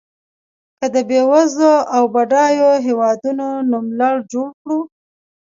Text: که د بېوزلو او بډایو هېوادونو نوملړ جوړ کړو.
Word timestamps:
که 0.79 0.85
د 0.95 0.97
بېوزلو 1.09 1.73
او 1.95 2.03
بډایو 2.13 2.69
هېوادونو 2.85 3.47
نوملړ 3.71 4.15
جوړ 4.31 4.49
کړو. 4.61 4.79